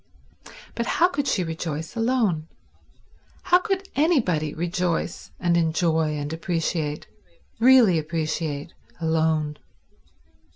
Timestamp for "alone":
1.95-2.47, 8.99-9.57